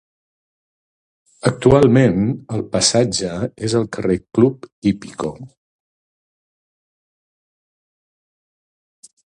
Actualment 1.49 2.23
el 2.55 2.63
passatge 2.77 3.29
és 3.69 3.75
el 3.81 3.85
carrer 3.97 4.17
Club 4.37 4.65
Hípico. 4.85 5.31